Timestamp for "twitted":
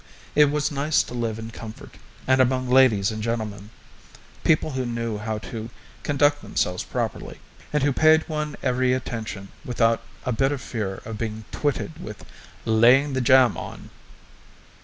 11.51-12.03